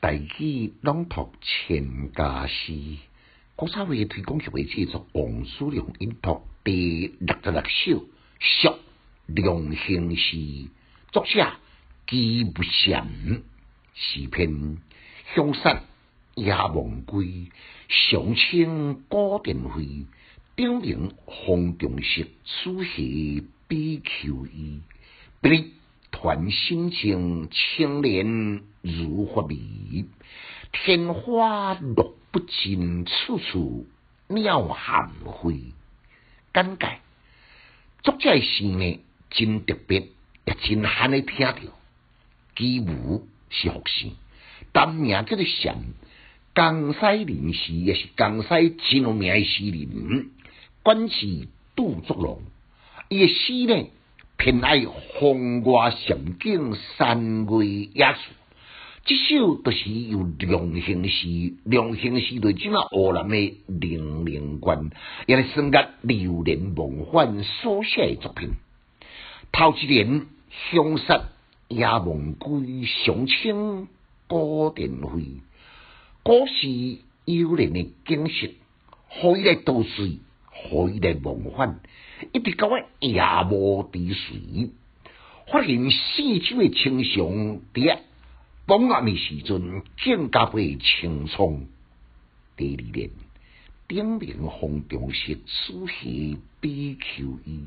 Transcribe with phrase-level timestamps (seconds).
[0.00, 2.70] 大字朗读《千家诗》，
[3.56, 5.04] 国产会推广协会制作。
[5.12, 8.04] 王叔良吟读第六十六首
[8.40, 8.68] 《雪》，
[9.26, 10.36] 梁兴诗》，
[11.10, 11.50] 作者，
[12.06, 13.08] 纪不祥。
[13.92, 14.78] 诗篇
[15.34, 15.82] 香山
[16.36, 17.46] 夜梦归，
[17.88, 20.06] 赏清高殿辉，
[20.56, 24.80] 照明红中色，书写比丘衣。
[25.40, 25.48] 不。
[26.10, 29.56] 团星晴，青莲如画笔；
[30.72, 33.86] 天花落不尽，处处
[34.28, 35.10] 鸟含
[35.42, 35.72] 飞。
[36.52, 36.96] 感慨，
[38.02, 39.00] 作者诗呢
[39.30, 40.08] 真特别，
[40.46, 41.56] 也真罕的听着。
[42.56, 44.10] 几乎是学生，
[44.72, 45.76] 单名叫做祥，
[46.56, 50.30] 江西人死也是江西吉有名诗人，
[50.82, 52.42] 官是杜作龙，
[53.10, 53.90] 伊诶诗呢。
[54.40, 54.86] 偏爱
[55.18, 55.64] 风月
[56.06, 58.20] 胜景山归野树，
[59.04, 63.36] 这首都是由梁兴诗，梁兴是对即啊湖南的
[63.66, 64.90] 零零关，
[65.26, 68.50] 也是算加流连忘返所写的作品。
[69.50, 70.26] 头一年，
[70.70, 71.20] 相识
[71.66, 73.88] 也梦归，相清
[74.28, 75.42] 孤殿飞，
[76.22, 78.46] 古时幽灵的景色，
[79.20, 79.84] 可以来读
[80.68, 81.80] 回忆梦返，
[82.32, 84.34] 一直到我夜幕之时，
[85.50, 88.00] 发现四周的清祥蝶，
[88.66, 91.66] 傍晚的时阵更加倍清葱。
[92.56, 93.10] 第二联，
[93.86, 97.64] 顶名风中雪，书写比求衣。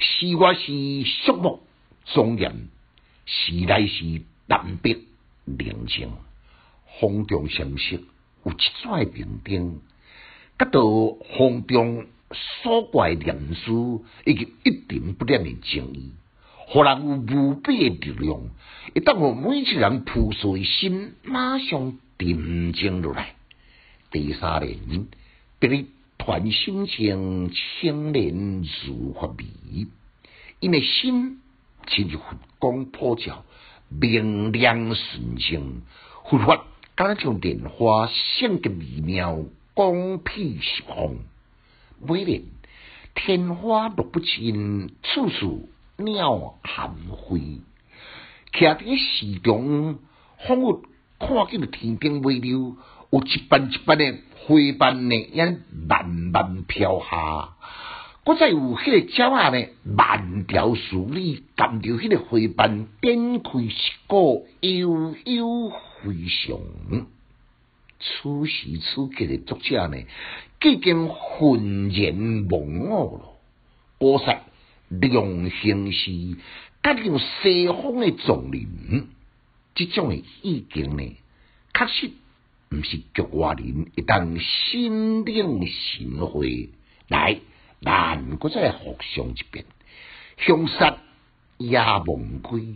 [0.00, 1.60] 是我是肃穆
[2.06, 2.68] 庄严，
[3.26, 4.94] 时来是淡泊
[5.44, 6.10] 宁静。
[7.00, 8.00] 风中形式
[8.44, 8.64] 有这
[9.04, 9.80] 些平顶。
[10.58, 10.80] 甲道
[11.38, 12.06] 风中
[12.62, 16.10] 所怪念书，以及一点不沾的情谊，
[16.66, 18.40] 互人有无比的力量？
[18.92, 23.36] 会当互每世人普随心，马上沉静落来。
[24.10, 25.06] 第三联，
[25.60, 25.86] 别里
[26.18, 29.46] 团心情，清年如花美。
[30.58, 31.38] 因为心，
[31.86, 33.44] 清如佛光普照，
[33.88, 35.82] 明亮纯净，
[36.28, 36.64] 佛法
[36.96, 39.38] 加像莲花，显得美妙。
[39.78, 40.58] 光公披
[40.88, 41.18] 红，
[42.04, 42.42] 每年
[43.14, 47.60] 天花落不尽，处处鸟含飞。
[48.52, 50.00] 徛伫个市中
[50.38, 50.82] 仿佛
[51.20, 52.74] 看见了天边微流，
[53.12, 55.46] 有一瓣一瓣的花瓣呢，也
[55.88, 57.50] 慢慢飘下。
[58.24, 65.70] 古再有迄个鸟仔呢，万条树里感着迄个花瓣，展开一个悠悠
[66.02, 67.08] 飞翔。
[68.00, 69.96] 此时此刻的作者呢，
[70.64, 73.24] 已经浑然忘我了。
[73.98, 74.42] 我塞
[74.88, 76.36] 两行诗，
[76.82, 79.08] 加入西方的丛林，
[79.74, 81.16] 这种的意境呢，
[81.74, 82.12] 确实
[82.68, 86.70] 不是局外人一旦心领神会
[87.08, 87.40] 来。
[87.80, 89.64] 咱搁再复诵一遍：，
[90.36, 90.98] 香杀
[91.58, 92.74] 夜梦归，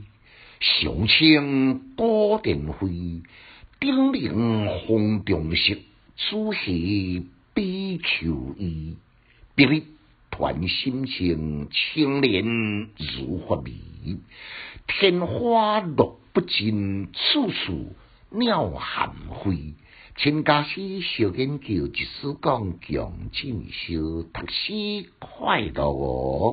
[0.61, 3.21] 小青高殿飞。
[3.85, 4.31] 顶名
[4.87, 5.75] 风中色，
[6.17, 8.97] 此时比丘衣，
[9.57, 9.83] 别日
[10.31, 12.45] 团心情，青莲。
[13.19, 13.73] 如花蜜，
[14.87, 17.93] 天花落不尽，处处
[18.31, 19.75] 鸟含飞。
[20.15, 26.51] 陈家师小研究，一书讲，强进修，读书快乐哦。